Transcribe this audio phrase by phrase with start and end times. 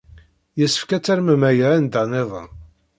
[0.59, 2.47] Yessefk ad tarmem aya anda niḍen.